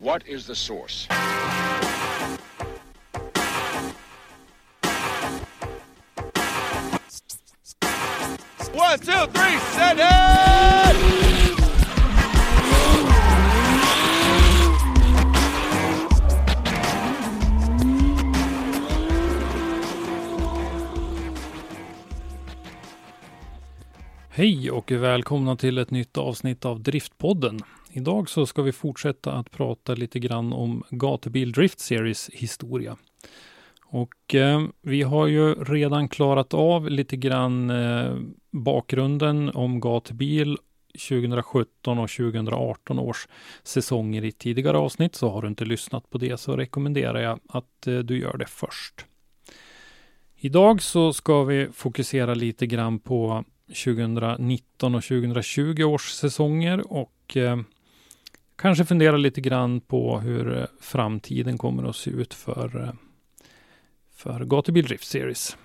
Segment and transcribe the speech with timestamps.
[0.00, 1.06] What is the source?
[8.72, 10.40] One, two, three, set it!
[24.30, 27.60] Hej och välkomna till ett nytt avsnitt av Driftpodden.
[27.92, 32.96] Idag så ska vi fortsätta att prata lite grann om Gatubil Drift Series historia.
[33.84, 38.16] Och eh, vi har ju redan klarat av lite grann eh,
[38.50, 40.58] bakgrunden om Gatubil
[41.08, 43.28] 2017 och 2018 års
[43.62, 45.14] säsonger i tidigare avsnitt.
[45.14, 48.48] Så har du inte lyssnat på det så rekommenderar jag att eh, du gör det
[48.48, 49.06] först.
[50.36, 53.44] Idag så ska vi fokusera lite grann på
[53.84, 57.58] 2019 och 2020 års säsonger och eh,
[58.60, 62.92] kanske fundera lite grann på hur eh, framtiden kommer att se ut för, eh,
[64.14, 65.56] för Gatubil Drift Series.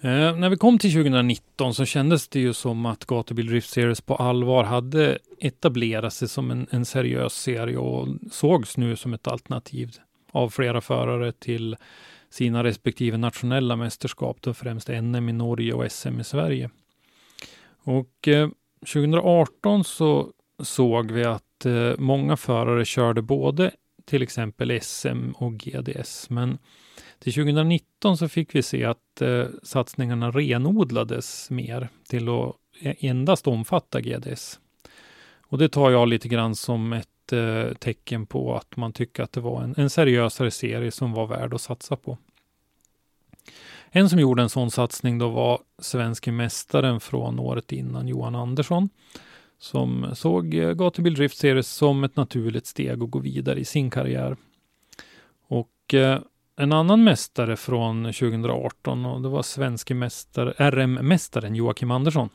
[0.00, 4.00] Eh, när vi kom till 2019 så kändes det ju som att Gatubil Drift Series
[4.00, 9.26] på allvar hade etablerat sig som en, en seriös serie och sågs nu som ett
[9.26, 9.90] alternativ
[10.32, 11.76] av flera förare till
[12.30, 16.70] sina respektive nationella mästerskap, då främst NM i Norge och SM i Sverige.
[17.82, 18.48] Och eh,
[18.80, 23.70] 2018 så såg vi att eh, många förare körde både
[24.04, 26.58] till exempel SM och GDS, men
[27.18, 33.46] till 2019 så fick vi se att eh, satsningarna renodlades mer till att eh, endast
[33.46, 34.60] omfatta GDS.
[35.40, 39.32] Och det tar jag lite grann som ett eh, tecken på att man tycker att
[39.32, 42.18] det var en, en seriösare serie som var värd att satsa på.
[43.90, 48.88] En som gjorde en sån satsning då var svenske mästaren från året innan, Johan Andersson,
[49.58, 53.90] som såg eh, Gatubil Drift Series som ett naturligt steg att gå vidare i sin
[53.90, 54.36] karriär.
[55.48, 56.20] Och eh,
[56.56, 62.28] en annan mästare från 2018 och det var svenske mästare, RM-mästaren Joakim Andersson.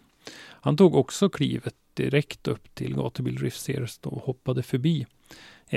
[0.62, 5.06] Han tog också klivet direkt upp till Gatubil Drift Series och hoppade förbi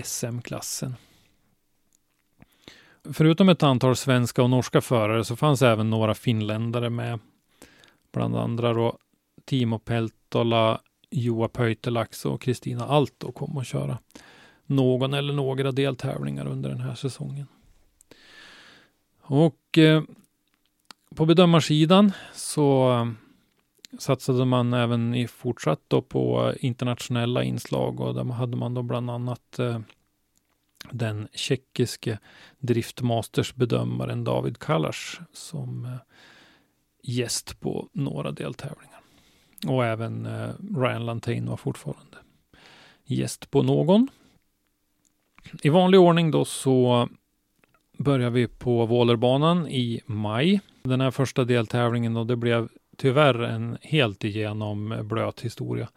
[0.04, 0.94] SM-klassen.
[3.12, 7.18] Förutom ett antal svenska och norska förare så fanns även några finländare med.
[8.12, 8.98] Bland andra då
[9.44, 10.80] Timo Peltola,
[11.10, 13.98] Joa Pöytelax och Kristina Alto kom att köra
[14.66, 17.46] någon eller några deltävlingar under den här säsongen.
[19.20, 20.02] Och eh,
[21.14, 23.06] på bedömarsidan så eh,
[23.98, 29.10] satsade man även i fortsatt då på internationella inslag och där hade man då bland
[29.10, 29.80] annat eh,
[30.90, 32.18] den tjeckiske
[32.58, 35.92] driftmastersbedömaren David Kalas som eh,
[37.02, 39.00] gäst på några deltävlingar.
[39.66, 42.16] Och även eh, Ryan Lantain var fortfarande
[43.04, 44.08] gäst på någon.
[45.62, 47.08] I vanlig ordning då så
[47.98, 50.60] börjar vi på Vålerbanan i maj.
[50.82, 55.88] Den här första deltävlingen då, det blev tyvärr en helt igenom eh, blöt historia.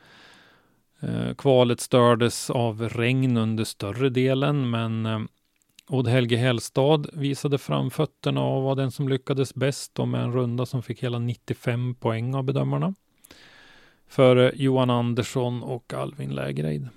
[1.00, 5.20] Eh, kvalet stördes av regn under större delen, men eh,
[5.90, 10.66] Odd Helge Hellstad visade framfötterna och var den som lyckades bäst och med en runda
[10.66, 12.94] som fick hela 95 poäng av bedömarna.
[14.08, 16.90] Före Johan Andersson och Alvin Lägreid.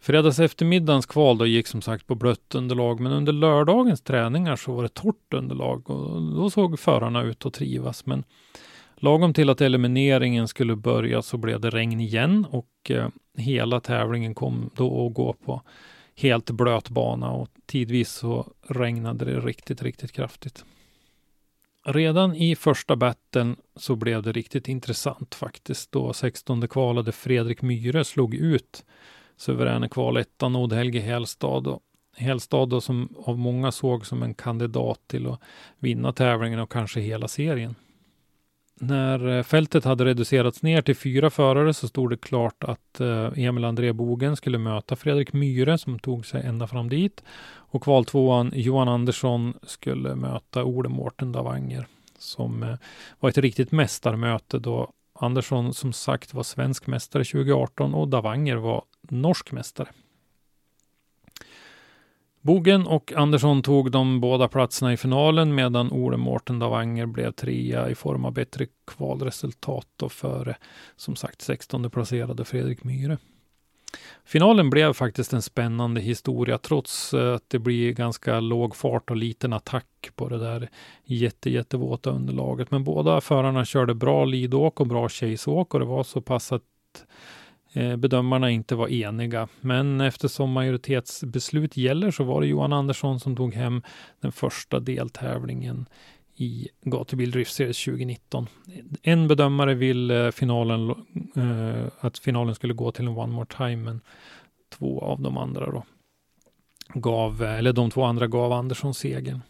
[0.00, 4.72] Fredags eftermiddagens kval då gick som sagt på blött underlag, men under lördagens träningar så
[4.72, 8.06] var det torrt underlag och då såg förarna ut att trivas.
[8.06, 8.24] Men
[8.96, 13.80] Lagom till att elimineringen skulle börja så blev det regn igen och och eh, hela
[13.80, 15.62] tävlingen kom då att gå på
[16.16, 20.64] helt blöt bana och tidvis så regnade det riktigt, riktigt kraftigt.
[21.86, 28.04] Redan i första batten så blev det riktigt intressant faktiskt då 16 kvalade Fredrik Myhre
[28.04, 28.84] slog ut
[29.36, 31.80] suveräna kvalettan Odd Helge Hellstad och
[32.16, 35.40] Hellstad då som av många såg som en kandidat till att
[35.78, 37.74] vinna tävlingen och kanske hela serien
[38.80, 43.30] när eh, fältet hade reducerats ner till fyra förare så stod det klart att eh,
[43.36, 47.24] Emil André Bogen skulle möta Fredrik Myhre som tog sig ända fram dit.
[47.56, 51.86] Och kvaltvåan Johan Andersson skulle möta Ole Mårten Davanger
[52.18, 52.76] som eh,
[53.20, 58.84] var ett riktigt mästarmöte då Andersson som sagt var svensk mästare 2018 och Davanger var
[59.02, 59.88] norsk mästare.
[62.44, 67.90] Bogen och Andersson tog de båda platserna i finalen medan Ole Mårten Davanger blev trea
[67.90, 70.56] i form av bättre kvalresultat och före
[70.96, 73.18] som sagt 16 placerade Fredrik Myhre.
[74.24, 79.16] Finalen blev faktiskt en spännande historia trots eh, att det blir ganska låg fart och
[79.16, 80.70] liten attack på det där
[81.04, 82.70] jätte, jättevåta underlaget.
[82.70, 86.62] Men båda förarna körde bra lidåk och bra chaseåk och det var så pass att
[87.76, 89.48] Eh, bedömarna inte var eniga.
[89.60, 93.82] Men eftersom majoritetsbeslut gäller så var det Johan Andersson som tog hem
[94.20, 95.86] den första deltävlingen
[96.36, 98.46] i Gatubil Drift Series 2019.
[99.02, 100.90] En bedömare vill eh, finalen,
[101.36, 104.00] eh, att finalen skulle gå till en One More Time, men
[104.78, 105.84] två av de andra då
[106.94, 109.40] gav, eller de två andra gav Andersson segern.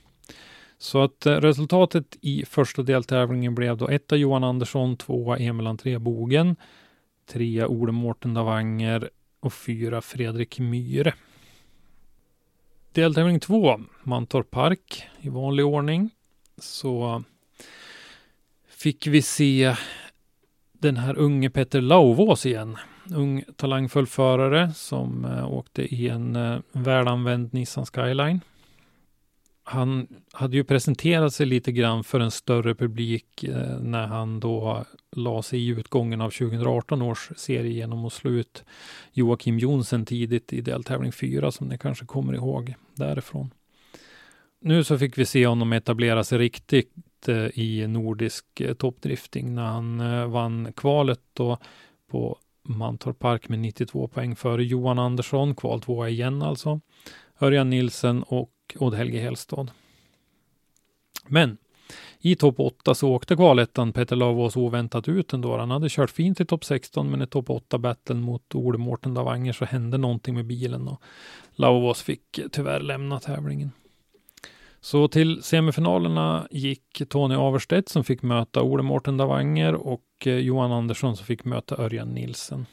[0.79, 5.99] Så att eh, resultatet i första deltävlingen blev då etta Johan Andersson, tvåa Emil André
[5.99, 6.57] Bogen,
[7.27, 9.11] trea Ole Mårten Davanger
[9.41, 11.15] och fyra Fredrik Myhre.
[12.93, 16.11] Deltävling två, Mantorp Park i vanlig ordning.
[16.59, 17.23] Så
[18.69, 19.77] fick vi se
[20.73, 22.77] den här unge Petter Lauvås igen.
[23.11, 28.41] Ung talangfull förare som eh, åkte i en eh, välanvänd Nissan Skyline
[29.65, 34.85] han hade ju presenterat sig lite grann för en större publik eh, när han då
[35.17, 38.65] la sig i utgången av 2018 års serie genom att slå ut
[39.13, 43.51] Joakim Jonsen tidigt i deltävling 4 som ni kanske kommer ihåg därifrån.
[44.61, 49.65] Nu så fick vi se honom etablera sig riktigt eh, i nordisk eh, toppdrifting när
[49.65, 51.59] han eh, vann kvalet då
[52.11, 56.81] på Mantorp Park med 92 poäng före Johan Andersson, kval tvåa igen alltså.
[57.41, 59.71] Örjan Nilsen och Odd Helge Hellstad.
[61.27, 61.57] Men
[62.21, 65.57] i topp 8 så åkte kvalettan Peter Lavås oväntat ut ändå.
[65.57, 69.15] Han hade kört fint i topp 16 men i topp 8 battlen mot Ole Mårten
[69.15, 71.03] Davanger så hände någonting med bilen och
[71.55, 73.73] Lavås fick tyvärr lämna tävlingen.
[74.81, 80.73] Så till semifinalerna gick Tony Averstedt som fick möta Ole Mårten Davanger och eh, Johan
[80.73, 82.67] Andersson som fick möta Örjan Nilsen.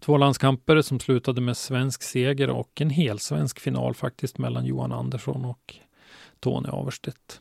[0.00, 5.44] Två landskamper som slutade med svensk seger och en helsvensk final faktiskt mellan Johan Andersson
[5.44, 5.74] och
[6.40, 7.40] Tony Averstedt.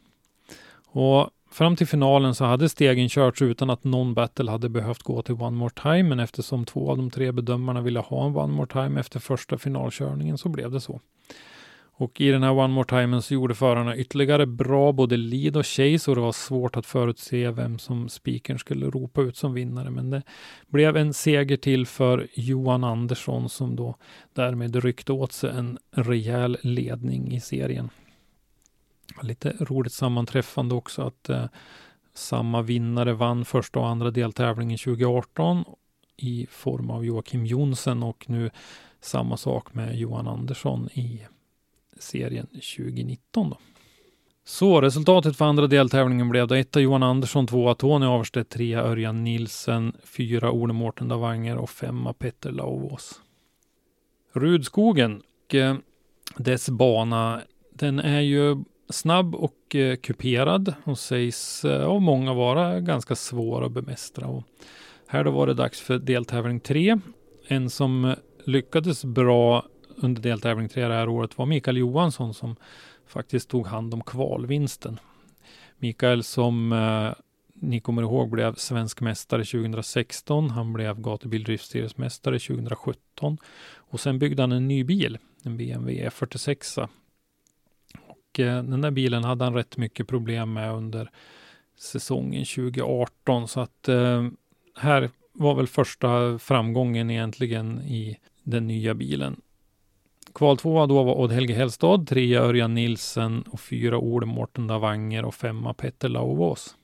[0.86, 5.22] Och fram till finalen så hade stegen körts utan att någon battle hade behövt gå
[5.22, 8.54] till One More Time, men eftersom två av de tre bedömarna ville ha en One
[8.54, 11.02] More Time efter första finalkörningen så blev det så.
[12.00, 15.68] Och i den här One More Time så gjorde förarna ytterligare bra både lead och
[15.68, 19.90] chase och det var svårt att förutse vem som spikern skulle ropa ut som vinnare.
[19.90, 20.24] Men det
[20.68, 23.96] blev en seger till för Johan Andersson som då
[24.34, 27.90] därmed ryckte åt sig en rejäl ledning i serien.
[29.22, 31.46] Lite roligt sammanträffande också att eh,
[32.14, 35.64] samma vinnare vann första och andra deltävlingen 2018
[36.18, 38.50] i form av Joakim Jonsen och nu
[39.02, 41.22] samma sak med Johan Andersson i
[42.00, 43.50] serien 2019.
[43.50, 43.58] Då.
[44.46, 49.24] Så resultatet för andra deltävlingen blev då etta Johan Andersson, tvåa Tony Averstedt, trea Örjan
[49.24, 53.22] Nilsen, fyra Ole Mårten Davanger och femma Petter Lauvås.
[54.34, 55.76] Rudskogen och eh,
[56.38, 57.42] dess bana,
[57.74, 63.66] den är ju snabb och eh, kuperad och sägs eh, av många vara ganska svår
[63.66, 64.28] att bemästra.
[64.28, 64.44] Och
[65.08, 67.00] här då var det dags för deltävling tre.
[67.48, 69.66] En som lyckades bra
[69.98, 72.56] under deltävling tre det här året var Mikael Johansson som
[73.08, 75.00] faktiskt tog hand om kvalvinsten.
[75.78, 77.12] Mikael som eh,
[77.54, 80.50] ni kommer ihåg blev svensk mästare 2016.
[80.50, 83.38] Han blev gatubil 2017
[83.76, 86.90] och sen byggde han en ny bil, en BMW E46.
[88.08, 91.12] Och eh, den där bilen hade han rätt mycket problem med under
[91.78, 94.28] säsongen 2018 så att eh,
[94.76, 99.42] här var väl första framgången egentligen i den nya bilen.
[100.38, 105.36] Kvaltvåa då var Odd Helge Hellstad, trea Örjan Nilsen och fyra Ole Mårten Davanger och
[105.36, 106.76] femma Petter Lauvås.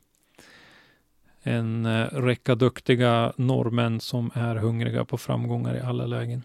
[1.43, 6.43] En eh, räcka duktiga norrmän som är hungriga på framgångar i alla lägen.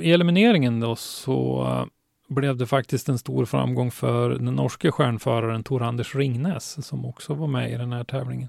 [0.00, 1.86] I elimineringen då så eh,
[2.34, 7.34] blev det faktiskt en stor framgång för den norske stjärnföraren Tor Anders Ringnes som också
[7.34, 8.48] var med i den här tävlingen.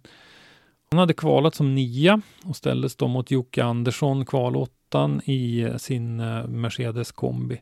[0.91, 6.19] Han hade kvalat som nia och ställdes då mot Jocke Andersson, kvalåttan, i eh, sin
[6.19, 7.62] eh, Mercedes kombi.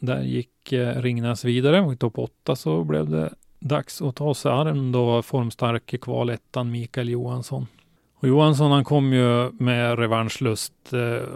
[0.00, 4.34] Där gick eh, Ringnäs vidare och i topp åtta så blev det dags att ta
[4.34, 7.66] sig an då formstarke kvalettan Mikael Johansson.
[8.14, 10.72] Och Johansson han kom ju med revanschlust.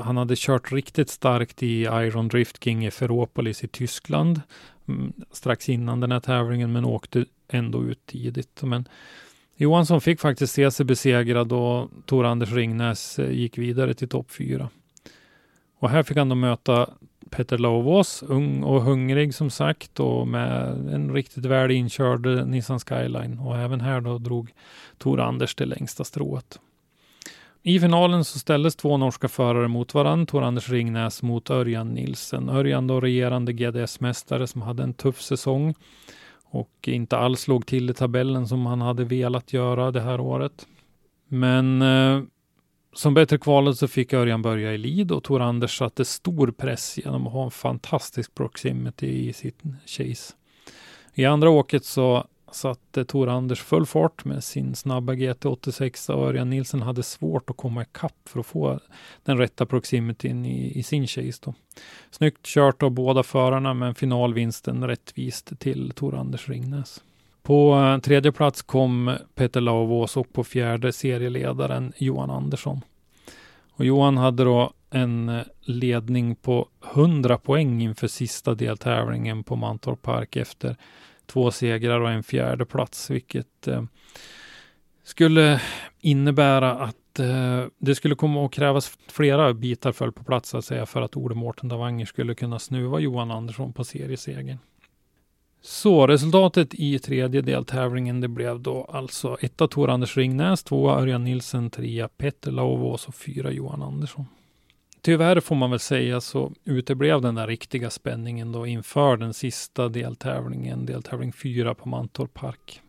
[0.01, 4.41] Han hade kört riktigt starkt i Iron Drift King i Ferropolis i Tyskland
[4.89, 8.63] mm, strax innan den här tävlingen men åkte ändå ut tidigt.
[8.63, 8.89] Men
[9.57, 14.31] Johansson fick faktiskt se sig besegrad och Tor Anders Ringnäs eh, gick vidare till topp
[14.31, 14.69] fyra.
[15.79, 16.91] Och här fick han då möta
[17.31, 22.81] Peter Lovås, ung och hungrig som sagt och med en riktigt väl inkörd eh, Nissan
[22.81, 23.39] Skyline.
[23.39, 24.53] Och även här då drog
[24.99, 26.61] Tor Anders det längsta strået.
[27.63, 30.27] I finalen så ställdes två norska förare mot varandra.
[30.27, 32.49] Tor Anders Ringnäs mot Örjan Nilsen.
[32.49, 35.75] Örjan då regerande GDS-mästare som hade en tuff säsong
[36.57, 40.67] och inte alls låg till i tabellen som han hade velat göra det här året.
[41.29, 42.23] Men eh,
[42.95, 46.99] som bättre kvalet så fick Örjan börja i lead och Tor Anders satte stor press
[46.99, 50.35] genom att ha en fantastisk proximity i sitt chase.
[51.15, 56.29] I andra åket så satte eh, Tor Anders full fart med sin snabba GT86 och
[56.29, 58.81] Örjan Nilsen hade svårt att komma ikapp för att få
[59.25, 61.41] den rätta proximityn i, i sin chase.
[61.45, 61.55] Då.
[62.11, 67.03] Snyggt kört av båda förarna men finalvinsten rättvist till Tor Anders Ringnäs.
[67.43, 72.81] På eh, tredje plats kom Peter Lauvås och på fjärde serieledaren Johan Andersson.
[73.71, 80.03] Och Johan hade då en eh, ledning på 100 poäng inför sista deltävlingen på Mantorp
[80.03, 80.77] Park efter
[81.27, 83.83] två segrar och en fjärde plats, vilket eh,
[85.05, 85.61] skulle
[86.01, 90.65] innebära att eh, det skulle komma att krävas flera bitar föll på plats så att
[90.65, 94.59] säga för att Ole Mårten Davanger skulle kunna snuva Johan Andersson på seriesegern.
[95.63, 101.25] Så resultatet i tredje deltävlingen det blev då alltså etta Tor Anders Ringnäs, tvåa Örjan
[101.25, 104.27] Nilsen, trea Petter Lauvås och fyra Johan Andersson.
[105.07, 109.89] Tyvärr får man väl säga så uteblev den där riktiga spänningen då inför den sista
[109.89, 112.81] deltävlingen, deltävling 4 på Mantorp Park.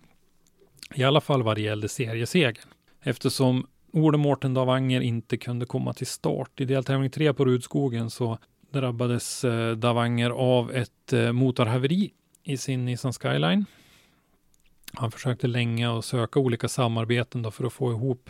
[0.96, 2.68] I alla fall vad det gällde seriesegern.
[3.02, 6.62] Eftersom Ole Mårten Davanger inte kunde komma till start.
[6.62, 8.38] I deltävling 3 på Rudskogen så
[8.72, 12.12] drabbades eh, Davanger av ett eh, motorhaveri
[12.44, 13.66] i sin Nissan Skyline.
[14.98, 18.30] Han försökte länge och söka olika samarbeten då för att få ihop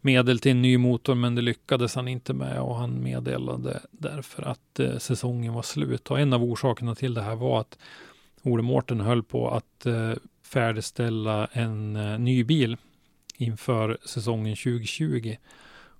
[0.00, 4.42] medel till en ny motor, men det lyckades han inte med och han meddelade därför
[4.42, 6.10] att eh, säsongen var slut.
[6.10, 7.78] Och en av orsakerna till det här var att
[8.42, 10.12] Ole Mårten höll på att eh,
[10.42, 12.76] färdigställa en eh, ny bil
[13.36, 15.36] inför säsongen 2020.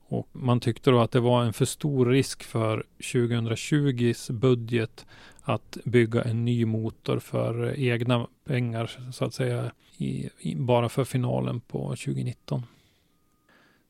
[0.08, 5.06] Och man tyckte då att det var en för stor risk för 2020s budget
[5.54, 11.04] att bygga en ny motor för egna pengar så att säga i, i, bara för
[11.04, 12.62] finalen på 2019.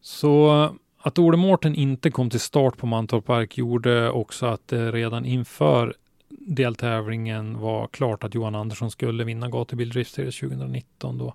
[0.00, 0.50] Så
[0.98, 5.24] att Ole Mårten inte kom till start på Mantorp Park gjorde också att det redan
[5.24, 5.94] inför
[6.28, 11.34] deltävlingen var klart att Johan Andersson skulle vinna Gatubil Driftseries 2019 då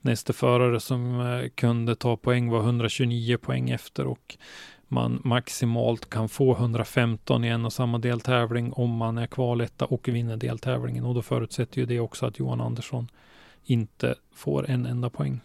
[0.00, 4.36] nästa förare som eh, kunde ta poäng var 129 poäng efter och
[4.92, 10.08] man maximalt kan få 115 i en och samma deltävling om man är kvaletta och
[10.08, 13.08] vinner deltävlingen och då förutsätter ju det också att Johan Andersson
[13.64, 15.40] inte får en enda poäng.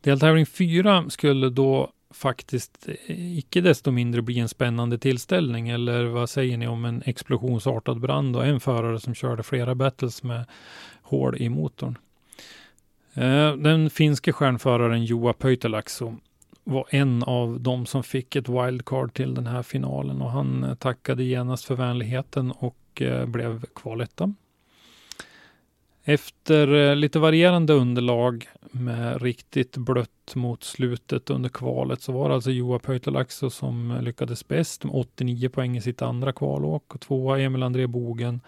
[0.00, 5.68] Deltävling 4 skulle då faktiskt eh, icke desto mindre bli en spännande tillställning.
[5.68, 10.22] Eller vad säger ni om en explosionsartad brand och en förare som körde flera battles
[10.22, 10.44] med
[11.02, 11.98] hål i motorn?
[13.14, 16.16] Eh, den finske stjärnföraren Joa Pöytälakso
[16.66, 20.74] var en av de som fick ett wildcard till den här finalen och han eh,
[20.74, 24.34] tackade genast för vänligheten och eh, blev kvaletta.
[26.04, 32.34] Efter eh, lite varierande underlag med riktigt blött mot slutet under kvalet så var det
[32.34, 37.40] alltså Joa Pöytalaxo som lyckades bäst med 89 poäng i sitt andra kvalåk och tvåa
[37.40, 38.40] Emil André Bogen,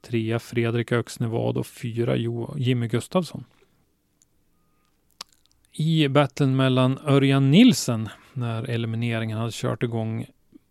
[0.00, 2.16] trea Fredrik Öxnevad och fyra
[2.56, 3.44] Jimmy Gustafsson.
[5.72, 10.26] I battlen mellan Örjan Nilsen när elimineringen hade kört igång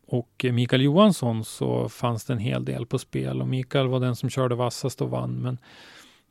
[0.07, 4.15] och Mikael Johansson så fanns det en hel del på spel och Mikael var den
[4.15, 5.57] som körde vassast och vann men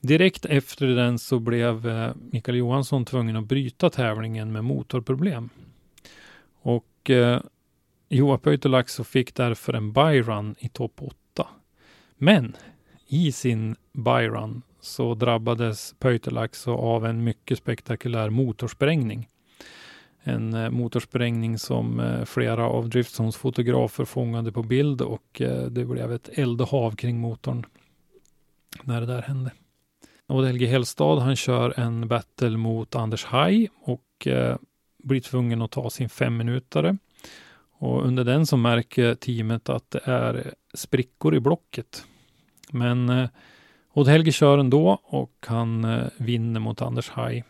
[0.01, 5.49] Direkt efter den så blev eh, Mikael Johansson tvungen att bryta tävlingen med motorproblem.
[6.63, 7.41] Och eh,
[8.09, 11.49] Joa Pöytolaxo fick därför en byrun i topp 8.
[12.17, 12.57] Men
[13.07, 19.29] i sin byrun så drabbades Pöytolaxo av en mycket spektakulär motorsprängning.
[20.23, 25.85] En eh, motorsprängning som eh, flera av Driftzons fotografer fångade på bild och eh, det
[25.85, 27.67] blev ett eldhav kring motorn
[28.83, 29.51] när det där hände.
[30.27, 34.29] Och Helge Hellstad, han kör en battle mot Anders Haj och
[35.03, 36.97] blir tvungen att ta sin femminutare.
[37.81, 42.05] Och under den så märker teamet att det är sprickor i blocket.
[42.71, 43.29] Men eh,
[43.93, 47.45] Odd Helge kör ändå och han eh, vinner mot Anders Haj.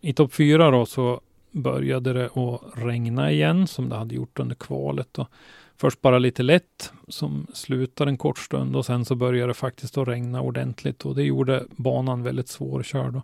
[0.00, 1.20] I topp fyra då så
[1.50, 5.18] började det att regna igen som det hade gjort under kvalet.
[5.18, 5.28] Och
[5.76, 9.98] först bara lite lätt som slutar en kort stund och sen så började det faktiskt
[9.98, 13.20] att regna ordentligt och det gjorde banan väldigt svårkörd.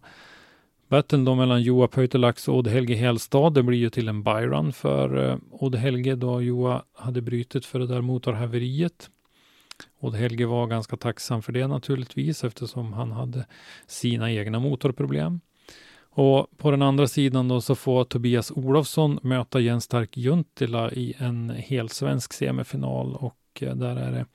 [0.88, 4.72] Battlen då mellan Joa Pöytelax och Odd Helge Helstad, det blir ju till en byrun
[4.72, 9.10] för eh, Odd Helge då Joa hade brutit för det där motorhaveriet.
[10.00, 13.46] Odd Helge var ganska tacksam för det naturligtvis eftersom han hade
[13.86, 15.40] sina egna motorproblem.
[16.16, 21.14] Och på den andra sidan då så får Tobias Olofsson möta Jens Stark Juntila i
[21.18, 24.26] en helsvensk semifinal och eh, där är det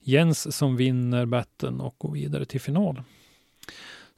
[0.00, 3.02] Jens som vinner batten och går vidare till final.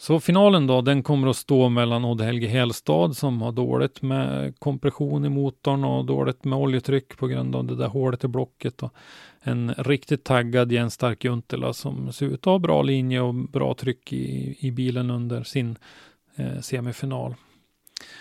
[0.01, 4.59] Så finalen då, den kommer att stå mellan Odd Helge Helstad som har dåligt med
[4.59, 8.83] kompression i motorn och dåligt med oljetryck på grund av det där hålet i blocket.
[8.83, 8.93] Och
[9.41, 13.75] en riktigt taggad Jens Stark Juntela som ser ut att ha bra linje och bra
[13.75, 15.77] tryck i, i bilen under sin
[16.37, 17.35] eh, semifinal.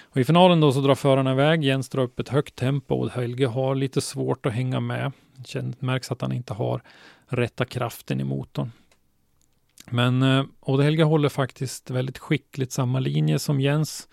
[0.01, 1.63] Och I finalen då så drar förarna iväg.
[1.63, 5.11] Jens drar upp ett högt tempo och Helge har lite svårt att hänga med.
[5.53, 6.81] Det märks att han inte har
[7.27, 8.71] rätta kraften i motorn.
[9.91, 14.07] Men eh, Odd håller faktiskt väldigt skickligt samma linje som Jens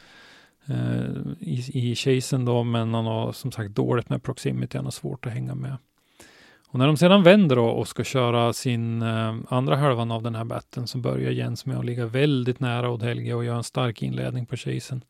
[0.67, 1.05] eh,
[1.41, 5.27] i, i chasen då, men han har som sagt dåligt med proximity, han har svårt
[5.27, 5.77] att hänga med.
[6.75, 10.35] Och när de sedan vänder då och ska köra sin eh, andra halvan av den
[10.35, 13.65] här batten så börjar Jens med att ligga väldigt nära Odd Helge och göra en
[13.65, 15.05] stark inledning på chasen.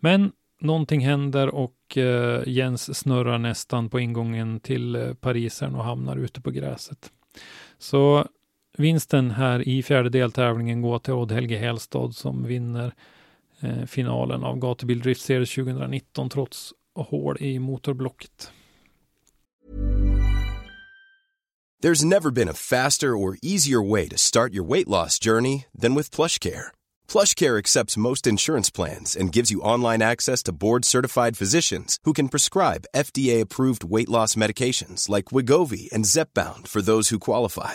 [0.00, 6.16] Men någonting händer och eh, Jens snurrar nästan på ingången till eh, Parisern och hamnar
[6.16, 7.10] ute på gräset.
[7.78, 8.26] Så
[8.78, 12.94] vinsten här i fjärde deltävlingen går till Odd Helge Helstad som vinner
[13.60, 18.50] eh, finalen av Gatubil Drift Series 2019 trots hål i motorblocket.
[21.82, 25.94] There's never been a faster or easier way to start your weight loss journey than
[25.94, 26.68] with PlushCare.
[27.06, 32.28] PlushCare accepts most insurance plans and gives you online access to board-certified physicians who can
[32.30, 37.74] prescribe FDA-approved weight loss medications like Wigovi and Zepbound for those who qualify.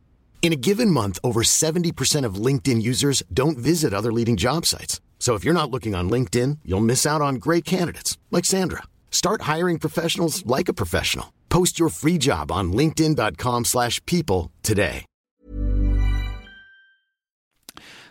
[0.41, 4.99] In a given month, over 70% of LinkedIn users don't visit other leading job sites.
[5.19, 8.81] So if you're not looking on LinkedIn, you'll miss out on great candidates like Sandra.
[9.11, 11.25] Start hiring professionals like a professional.
[11.49, 15.05] Post your free job on linkedin.com/people today.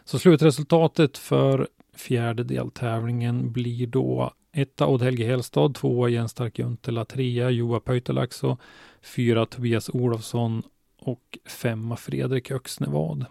[0.04, 7.04] Så slutresultatet för fjärde deltävlingen blir då etta Odd Helge Helstad, tvåa Jens Stark Juntela,
[7.04, 8.58] trea Joa Pöytelaxo,
[9.02, 10.62] fyra Tobias Olofsson
[11.00, 13.26] och femma Fredrik Öxnevad.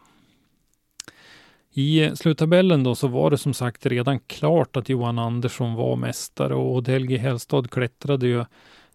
[1.71, 6.55] I sluttabellen då så var det som sagt redan klart att Johan Andersson var mästare
[6.55, 8.45] och Helge Hellstad klättrade ju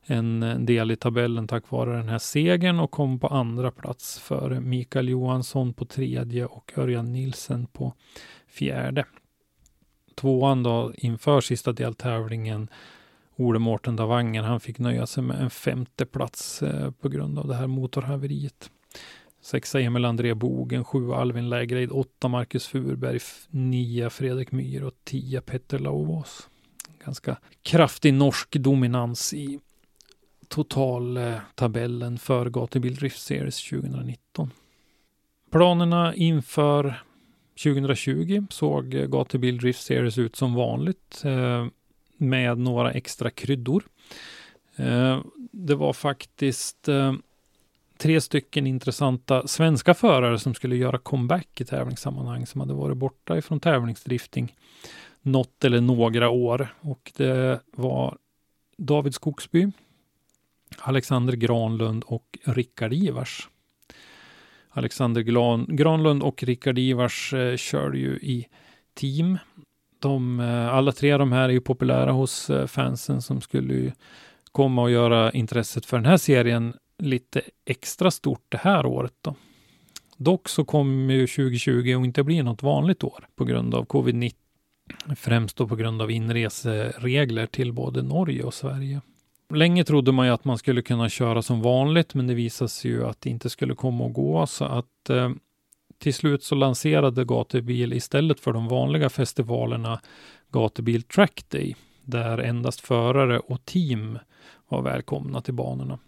[0.06, 4.60] en del i tabellen tack vare den här segern och kom på andra plats för
[4.60, 7.94] Mikael Johansson på tredje och Örjan Nilsen på
[8.48, 9.04] fjärde.
[10.14, 12.68] Tvåan då inför sista deltävlingen
[13.36, 17.48] Ole Mårten Davanger, han fick nöja sig med en femte plats eh, på grund av
[17.48, 18.70] det här motorhaveriet.
[19.40, 23.20] Sexa Emil André Bogen, sju Alvin Lägreid, åtta Marcus Furberg,
[23.50, 26.48] nio Fredrik Myhr och tio Petter Lauvås.
[27.04, 29.60] Ganska kraftig norsk dominans i
[30.48, 34.50] totaltabellen eh, för Gatubil Drift Series 2019.
[35.50, 37.02] Planerna inför
[37.64, 41.22] 2020 såg eh, Gatubil Drift Series ut som vanligt.
[42.16, 43.84] Med några extra kryddor.
[44.76, 45.20] Eh,
[45.52, 47.12] det var faktiskt eh,
[47.96, 53.38] tre stycken intressanta svenska förare som skulle göra comeback i tävlingssammanhang som hade varit borta
[53.38, 54.54] ifrån tävlingsdrifting
[55.24, 56.68] något eller några år.
[56.80, 58.18] Och det var
[58.76, 59.70] David Skogsby,
[60.78, 63.48] Alexander Granlund och Rickard Ivars.
[64.70, 65.22] Alexander
[65.76, 68.48] Granlund och Rickard Ivars eh, körde ju i
[68.94, 69.38] team
[70.04, 73.92] de, eh, alla tre de här är ju populära hos eh, fansen som skulle
[74.52, 79.12] komma och göra intresset för den här serien lite extra stort det här året.
[79.20, 79.34] Då.
[80.16, 84.34] Dock så kommer ju 2020 att inte bli något vanligt år på grund av covid-19.
[85.16, 89.00] Främst då på grund av inreseregler till både Norge och Sverige.
[89.54, 92.90] Länge trodde man ju att man skulle kunna köra som vanligt, men det visade sig
[92.90, 95.30] ju att det inte skulle komma att gå, så att eh,
[96.04, 100.00] till slut så lanserade Gatubil istället för de vanliga festivalerna
[100.52, 104.18] Gatubil Track Day, där endast förare och team
[104.68, 105.98] var välkomna till banorna.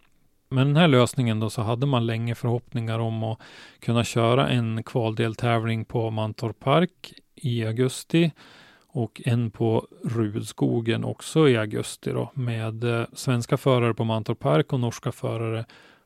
[0.49, 3.39] Med den här lösningen då så hade man länge förhoppningar om att
[3.81, 8.33] kunna köra en kvaldeltävling på Mantorp Park i augusti
[8.89, 14.73] och en på Rudskogen också i augusti då med eh, svenska förare på Mantorp Park
[14.73, 15.65] och norska förare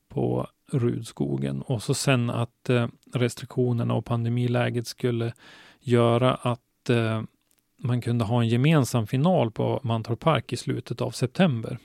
[0.08, 5.32] på Rudskogen och så sen att eh, restriktionerna och pandemiläget skulle
[5.80, 7.22] göra att eh,
[7.76, 11.78] man kunde ha en gemensam final på Mantorp Park i slutet av september.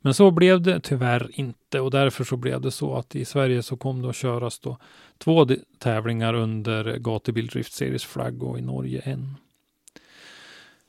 [0.00, 3.62] Men så blev det tyvärr inte och därför så blev det så att i Sverige
[3.62, 4.78] så kom det att köras då
[5.18, 5.46] två
[5.78, 9.36] tävlingar under gatubildriftseries Series flagg och i Norge en.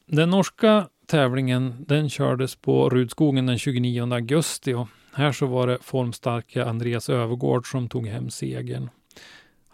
[0.06, 5.77] Den norska tävlingen den kördes på Rudskogen den 29 augusti och här så var det
[5.82, 8.89] formstarka Andreas Övergård som tog hem segern.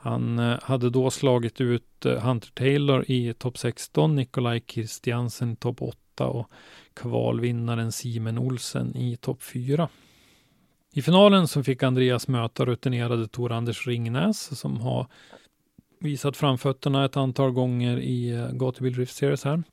[0.04, 5.56] Han eh, hade då slagit ut eh, Hunter Taylor i topp 16, Nikolaj Kristiansen i
[5.56, 6.50] topp 8 och
[6.94, 9.90] kvalvinnaren Simen Olsen i topp 4.
[10.94, 15.08] I finalen så fick Andreas möta rutinerade Tor Anders Ringnäs som har
[16.00, 19.64] visat framfötterna ett antal gånger i eh, Gatubil Drift Series här.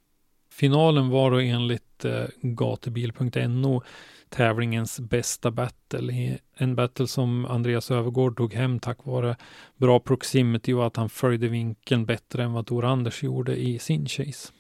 [0.53, 2.05] Finalen var då enligt
[2.43, 3.83] gatubil.no
[4.31, 6.39] tävlingens bästa battle.
[6.55, 9.37] En battle som Andreas Övergård tog hem tack vare
[9.77, 14.07] bra proximity och att han följde vinkeln bättre än vad Tor Anders gjorde i sin
[14.07, 14.53] chase.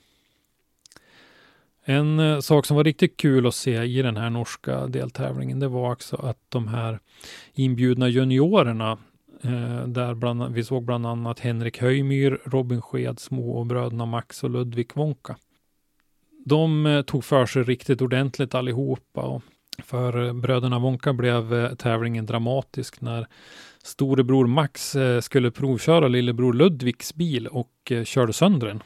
[1.85, 5.69] En eh, sak som var riktigt kul att se i den här norska deltävlingen, det
[5.69, 6.99] var också att de här
[7.55, 8.99] inbjudna juniorerna,
[9.43, 14.51] eh, där bland, vi såg bland annat Henrik Höjmyr, Robin Skedsmo och bröderna Max och
[14.51, 15.37] Ludvig Wonka.
[16.45, 19.43] De eh, tog för sig riktigt ordentligt allihopa och
[19.83, 23.27] för eh, bröderna Wonka blev eh, tävlingen dramatisk när
[23.83, 28.83] storebror Max eh, skulle provköra lillebror Ludvigs bil och körde sönder den.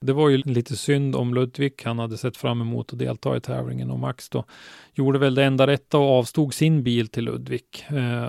[0.00, 1.82] Det var ju lite synd om Ludvig.
[1.84, 4.44] Han hade sett fram emot att delta i tävlingen och Max då
[4.92, 7.86] gjorde väl det enda rätta och avstod sin bil till Ludvig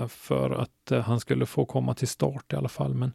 [0.08, 2.94] för att han skulle få komma till start i alla fall.
[2.94, 3.12] Men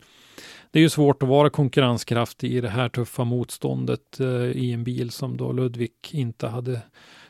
[0.72, 4.20] det är ju svårt att vara konkurrenskraftig i det här tuffa motståndet
[4.54, 6.82] i en bil som då Ludvig inte hade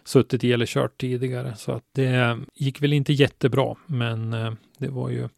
[0.04, 1.56] suttit i eller kört tidigare.
[1.56, 5.30] Så att det gick väl inte jättebra, men eh, det var ju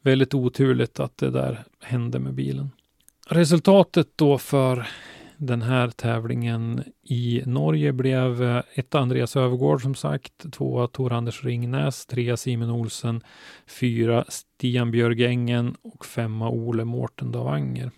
[0.00, 2.70] väldigt oturligt att det där hände med bilen.
[3.28, 4.86] Resultatet då för
[5.36, 11.44] den här tävlingen i Norge blev eh, ett Andreas Övergård som sagt, tvåa Tor Anders
[11.44, 13.20] Ringnäs, trea Simon Olsen,
[13.66, 17.90] fyra Stian Björgängen och femma Ole Mårten Davanger.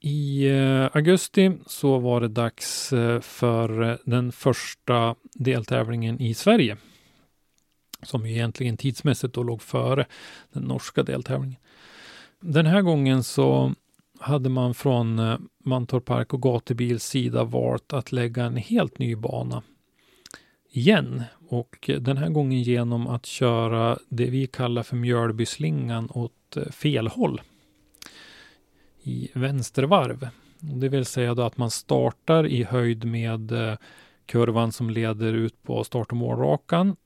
[0.00, 6.76] I eh, augusti så var det dags eh, för eh, den första deltävlingen i Sverige.
[8.02, 10.06] Som ju egentligen tidsmässigt då låg före
[10.52, 11.56] den norska deltävlingen.
[12.40, 13.74] Den här gången så
[14.20, 15.20] hade man från
[15.64, 19.62] Mantorp Park och Gatubils sida valt att lägga en helt ny bana
[20.70, 21.22] igen.
[21.48, 27.40] Och den här gången genom att köra det vi kallar för Mjölbyslingan åt fel håll
[29.02, 30.28] i vänstervarv.
[30.60, 33.76] Det vill säga då att man startar i höjd med eh,
[34.26, 36.96] kurvan som leder ut på start och målrakan.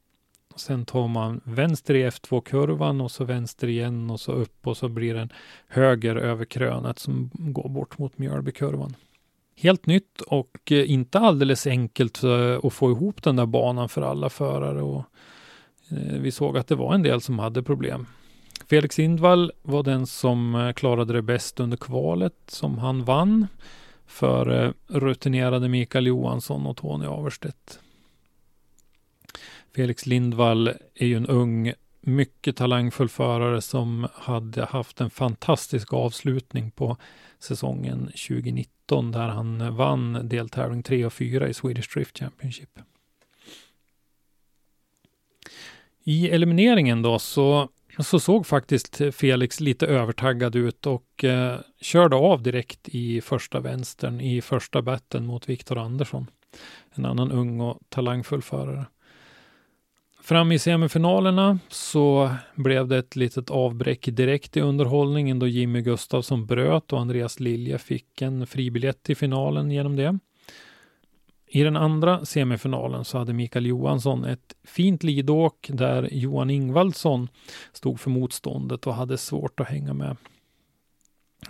[0.56, 4.88] Sen tar man vänster i F2-kurvan och så vänster igen och så upp och så
[4.88, 5.32] blir det en
[5.68, 8.96] höger över krönet som går bort mot Mjölbykurvan.
[9.56, 14.02] Helt nytt och eh, inte alldeles enkelt eh, att få ihop den där banan för
[14.02, 14.82] alla förare.
[14.82, 15.04] Och
[16.20, 18.06] vi såg att det var en del som hade problem.
[18.66, 23.46] Felix Indvall var den som eh, klarade det bäst under kvalet som han vann
[24.06, 27.80] för eh, rutinerade Mikael Johansson och Tony Averstedt.
[29.74, 36.70] Felix Lindvall är ju en ung, mycket talangfull förare som hade haft en fantastisk avslutning
[36.70, 36.96] på
[37.38, 42.78] säsongen 2019 där han vann deltävling 3 och 4 i Swedish Drift Championship.
[46.04, 47.68] I elimineringen då så
[48.02, 54.20] så såg faktiskt Felix lite övertaggad ut och eh, körde av direkt i första vänstern
[54.20, 56.26] i första batten mot Viktor Andersson.
[56.94, 58.86] En annan ung och talangfull förare.
[60.22, 66.46] Fram i semifinalerna så blev det ett litet avbräck direkt i underhållningen då Jimmy Gustafsson
[66.46, 70.18] bröt och Andreas Lilja fick en fribiljett till finalen genom det.
[71.54, 77.28] I den andra semifinalen så hade Mikael Johansson ett fint lidåk där Johan Ingvaldsson
[77.72, 80.16] stod för motståndet och hade svårt att hänga med.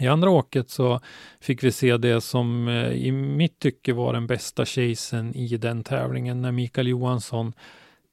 [0.00, 1.00] I andra åket så
[1.40, 5.84] fick vi se det som eh, i mitt tycke var den bästa chasen i den
[5.84, 7.52] tävlingen när Mikael Johansson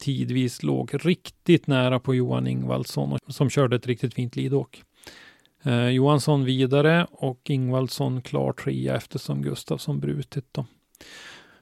[0.04, 4.84] tidvis låg riktigt nära på Johan Ingvaldsson som körde ett riktigt fint lidåk.
[5.64, 10.66] Eh, Johansson vidare och Ingvaldsson klar trea eftersom Gustafsson brutit då.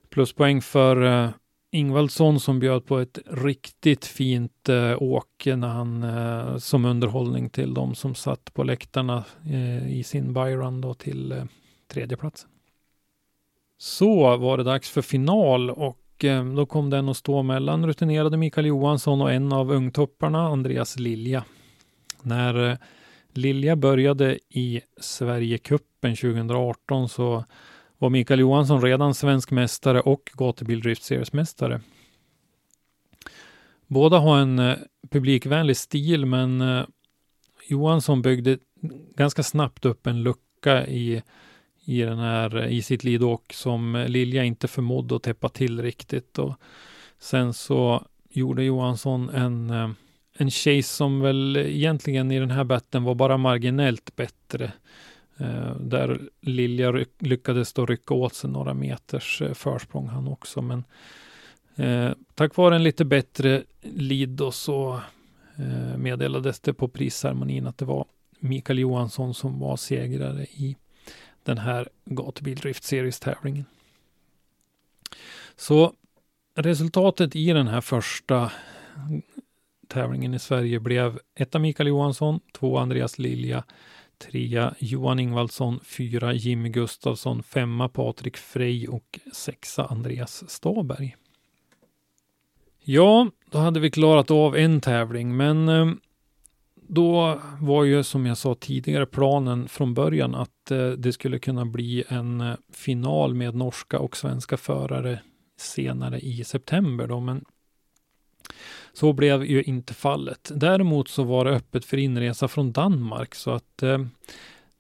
[0.10, 1.30] Pluspoäng för eh,
[1.72, 7.74] Ingvaldsson som bjöd på ett riktigt fint eh, åke när han eh, som underhållning till
[7.74, 11.44] de som satt på läktarna eh, i sin byrun då till eh,
[11.88, 12.50] tredjeplatsen.
[13.78, 18.38] Så var det dags för final och eh, då kom den att stå mellan rutinerade
[18.38, 21.44] Mikael Johansson och en av ungtopparna, Andreas Lilja.
[22.22, 22.78] När eh,
[23.34, 27.46] Lilja började i Sverigecupen 2018 så
[28.00, 31.82] var Mikael Johansson redan svensk mästare och gatubil Series-mästare.
[33.88, 34.78] Båda har en eh,
[35.10, 36.84] publikvänlig stil, men eh,
[37.68, 38.58] Johansson byggde
[39.16, 41.24] ganska snabbt upp en lucka i,
[41.86, 46.40] i, den här, eh, i sitt lidåk som Lilja inte förmådde att täppa till riktigt.
[46.40, 46.56] Och
[47.20, 49.70] sen så gjorde Johansson en,
[50.34, 54.72] en chase som väl egentligen i den här batten var bara marginellt bättre.
[55.40, 60.62] Eh, där Lilja lyckades då rycka åt sig några meters eh, försprång han också.
[60.62, 60.84] Men
[61.76, 65.02] eh, tack vare en lite bättre lead då så
[65.58, 68.06] eh, meddelades det på prisceremonin att det var
[68.40, 70.76] Mikael Johansson som var segrare i
[71.44, 73.66] den här gatubil Series-tävlingen.
[75.56, 75.94] Så
[76.56, 78.52] resultatet i den här första
[79.88, 83.64] tävlingen i Sverige blev etta Mikael Johansson, två Andreas Lilja,
[84.20, 91.16] trea Johan Ingvaldsson, fyra Jimmy Gustafsson, femma Patrik Frey och sexa Andreas Staberg.
[92.80, 95.88] Ja, då hade vi klarat av en tävling, men eh,
[96.76, 101.66] då var ju som jag sa tidigare planen från början att eh, det skulle kunna
[101.66, 105.20] bli en eh, final med norska och svenska förare
[105.58, 107.46] senare i september då, men
[109.00, 110.52] så blev ju inte fallet.
[110.56, 114.00] Däremot så var det öppet för inresa från Danmark så att eh,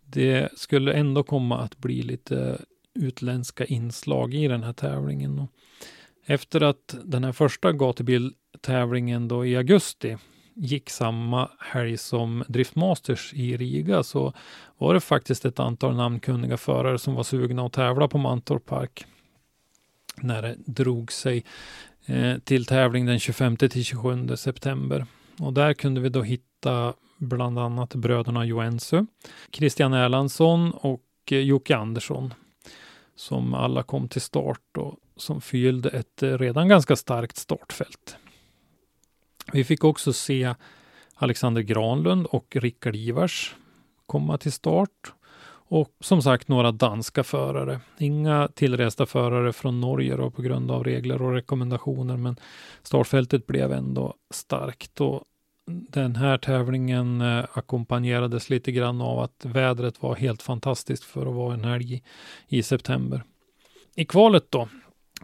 [0.05, 2.62] det skulle ändå komma att bli lite
[2.93, 5.39] utländska inslag i den här tävlingen.
[5.39, 5.49] Och
[6.25, 10.17] efter att den här första gatubiltävlingen då i augusti
[10.53, 14.34] gick samma helg som Driftmasters i Riga så
[14.77, 19.05] var det faktiskt ett antal namnkunniga förare som var sugna att tävla på Mantorp Park
[20.21, 21.43] när det drog sig
[22.10, 25.06] Eh, till tävling den 25 till 27 september.
[25.39, 29.06] Och där kunde vi då hitta bland annat bröderna Joensuu,
[29.52, 32.34] Christian Erlandsson och eh, Jocke Andersson
[33.15, 38.15] som alla kom till start och som fyllde ett eh, redan ganska starkt startfält.
[39.54, 40.56] Vi fick också se
[41.15, 43.56] Alexander Granlund och Rickard Ivars
[44.06, 45.13] komma till start
[45.69, 47.79] och som sagt några danska förare.
[47.97, 52.36] Inga tillresta förare från Norge då, på grund av regler och rekommendationer, men
[52.84, 55.01] startfältet blev ändå starkt.
[55.01, 55.23] Och
[55.89, 61.36] den här tävlingen eh, ackompanjerades lite grann av att vädret var helt fantastiskt för att
[61.36, 62.03] vara en helg
[62.47, 63.23] i september.
[63.95, 64.69] I kvalet då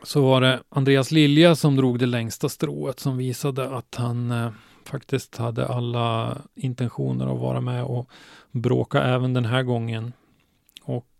[0.03, 4.51] så var det Andreas Lilja som drog det längsta strået som visade att han eh,
[4.83, 8.09] faktiskt hade alla intentioner att vara med och
[8.51, 10.13] bråka även den här gången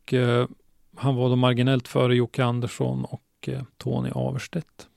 [0.06, 0.48] och eh,
[0.96, 4.88] han var då marginellt före Jocke Andersson och eh, Tony Averstedt.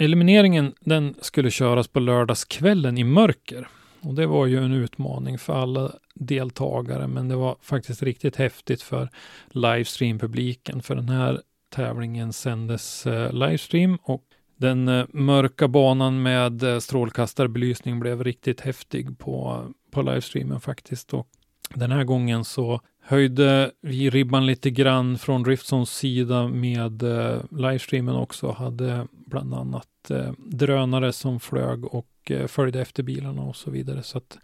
[0.00, 3.68] Elimineringen den skulle köras på lördagskvällen i mörker.
[4.00, 8.82] Och det var ju en utmaning för alla deltagare, men det var faktiskt riktigt häftigt
[8.82, 9.08] för
[9.50, 10.82] livestream-publiken.
[10.82, 14.22] För den här tävlingen sändes eh, livestream och
[14.56, 21.14] den eh, mörka banan med eh, strålkastarbelysning blev riktigt häftig på, på livestreamen faktiskt.
[21.14, 21.28] Och
[21.74, 28.16] den här gången så höjde vi ribban lite grann från Riftsons sida med eh, livestreamen
[28.16, 28.50] också.
[28.50, 34.02] Hade bland annat eh, drönare som flög och eh, följde efter bilarna och så vidare.
[34.02, 34.38] Så att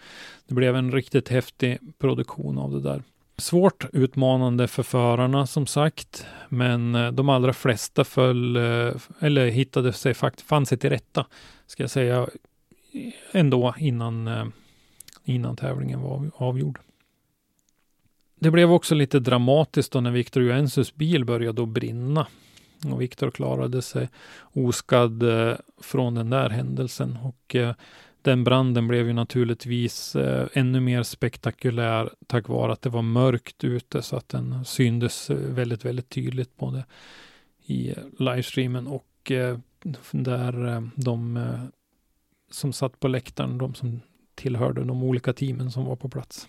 [0.49, 3.03] det blev en riktigt häftig produktion av det där.
[3.37, 9.93] Svårt utmanande för förarna som sagt, men eh, de allra flesta föll, eh, eller hittade
[9.93, 11.27] sig faktiskt, fann sig till rätta,
[11.67, 12.27] ska jag säga,
[13.33, 14.45] ändå innan, eh,
[15.25, 16.79] innan tävlingen var avgjord.
[18.45, 22.27] Det blev också lite dramatiskt då när Victor Joensus bil började att brinna.
[22.93, 24.09] Och Victor klarade sig
[24.43, 27.19] oskadd eh, från den där händelsen.
[27.23, 27.75] Och eh,
[28.23, 33.65] den branden blev ju naturligtvis eh, ännu mer spektakulär tack vare att det var mörkt
[33.65, 36.85] ute så att den syndes väldigt, väldigt tydligt både
[37.67, 39.33] i livestreamen och
[40.11, 41.39] där de
[42.51, 44.01] som satt på läktaren, de som
[44.35, 46.49] tillhörde de olika teamen som var på plats.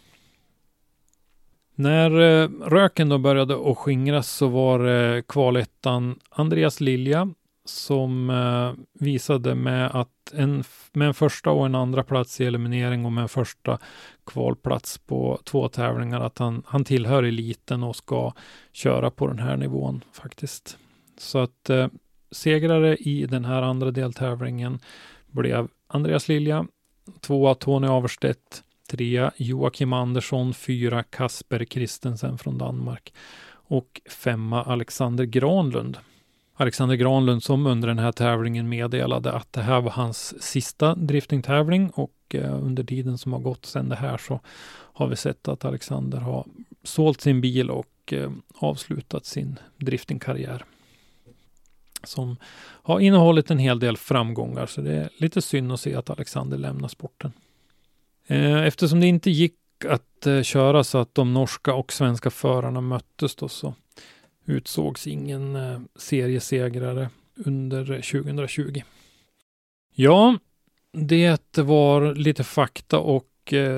[1.75, 7.29] När eh, röken då började att skingras så var kvalettan Andreas Lilja
[7.65, 13.05] som eh, visade med att en, med en första och en andra plats i eliminering
[13.05, 13.79] och med en första
[14.25, 18.33] kvalplats på två tävlingar att han, han tillhör eliten och ska
[18.71, 20.77] köra på den här nivån faktiskt.
[21.17, 21.88] Så att eh,
[22.31, 24.79] segrare i den här andra deltävlingen
[25.27, 26.65] blev Andreas Lilja,
[27.21, 33.13] tvåa Tony Averstedt, trea Joakim Andersson, fyra Kasper Kristensen från Danmark
[33.67, 35.98] och femma Alexander Granlund.
[36.58, 41.89] Alexander Granlund som under den här tävlingen meddelade att det här var hans sista driftingtävling
[41.89, 44.39] och eh, under tiden som har gått sedan det här så
[44.93, 46.45] har vi sett att Alexander har
[46.84, 50.65] sålt sin bil och eh, avslutat sin driftingkarriär.
[52.04, 52.38] Som
[52.84, 56.58] har innehållit en hel del framgångar så det är lite synd att se att Alexander
[56.58, 57.32] lämnar sporten.
[58.27, 59.55] Eh, eftersom det inte gick
[59.89, 63.73] att eh, köra så att de norska och svenska förarna möttes då så
[64.45, 68.81] utsågs ingen eh, seriesegrare under 2020.
[69.95, 70.38] Ja,
[70.91, 73.31] det var lite fakta och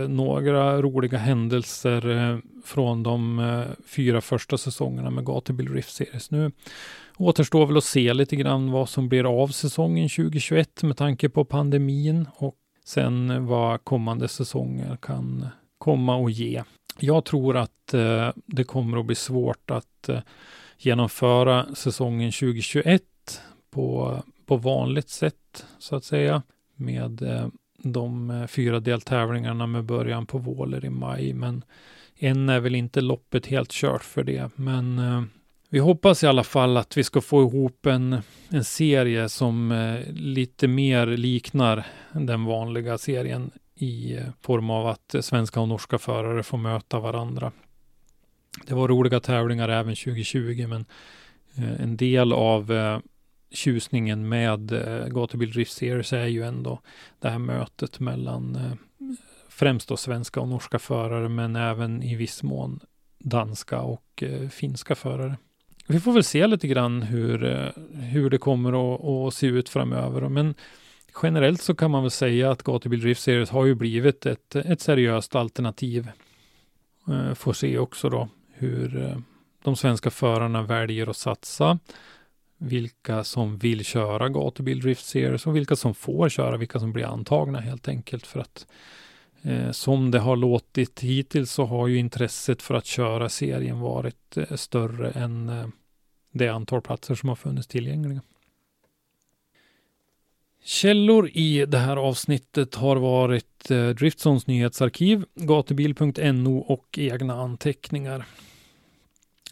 [0.08, 3.42] några roliga händelser från de
[3.88, 6.32] fyra första säsongerna med Gatubil Rift Series.
[6.32, 6.52] Nu
[7.18, 11.46] återstår väl att se lite grann vad som blir av säsongen 2021 med tanke på
[11.46, 12.56] pandemin och
[12.88, 15.48] sen vad kommande säsonger kan
[15.78, 16.64] komma och ge.
[17.00, 20.20] Jag tror att eh, det kommer att bli svårt att eh,
[20.78, 23.04] genomföra säsongen 2021
[23.70, 26.42] på, på vanligt sätt så att säga
[26.76, 27.48] med eh,
[27.78, 31.34] de eh, fyra deltävlingarna med början på Våler i maj.
[31.34, 31.64] Men
[32.20, 34.50] än är väl inte loppet helt kört för det.
[34.56, 35.24] Men eh,
[35.70, 40.14] vi hoppas i alla fall att vi ska få ihop en, en serie som eh,
[40.14, 45.98] lite mer liknar den vanliga serien i eh, form av att eh, svenska och norska
[45.98, 47.52] förare får möta varandra.
[48.66, 50.86] Det var roliga tävlingar även 2020, men
[51.56, 53.00] eh, en del av eh,
[53.52, 56.80] tjusningen med eh, Gatubil Drift Series är ju ändå
[57.20, 58.78] det här mötet mellan
[59.50, 62.80] främst då svenska och norska förare, men även i viss mån
[63.20, 65.38] danska och finska förare.
[65.90, 69.70] Vi får väl se lite grann hur, eh, hur det kommer att, att se ut
[69.70, 70.56] framöver, men
[71.24, 74.82] generellt så kan man väl säga att Gatubil Drift Series har ju blivit ett, ett
[74.82, 76.10] seriöst alternativ.
[77.08, 79.18] Eh, får se också då hur eh,
[79.64, 81.80] de svenska förarna väljer att satsa.
[82.58, 87.06] Vilka som vill köra Gatubil Drift Series och vilka som får köra, vilka som blir
[87.06, 88.68] antagna helt enkelt för att
[89.42, 94.38] Eh, som det har låtit hittills så har ju intresset för att köra serien varit
[94.38, 95.68] eh, större än eh,
[96.32, 98.22] det antal platser som har funnits tillgängliga.
[100.64, 108.26] Källor i det här avsnittet har varit Driftsons nyhetsarkiv, gatubil.no och egna anteckningar.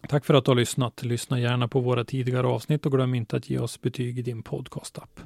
[0.10, 1.04] Tack för att du har lyssnat.
[1.04, 4.44] Lyssna gärna på våra tidigare avsnitt och glöm inte att ge oss betyg i din
[4.44, 5.20] podcastapp.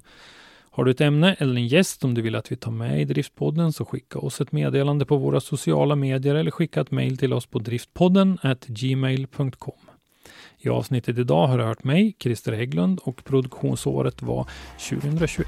[0.79, 3.05] Har du ett ämne eller en gäst som du vill att vi tar med i
[3.05, 7.33] Driftpodden så skicka oss ett meddelande på våra sociala medier eller skicka ett mejl till
[7.33, 8.37] oss på driftpodden
[8.67, 9.73] gmail.com.
[10.57, 14.49] I avsnittet idag har du hört mig, Christer Hägglund och produktionsåret var
[14.89, 15.47] 2021.